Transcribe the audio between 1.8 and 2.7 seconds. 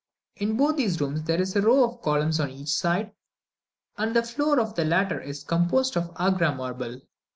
of columns on each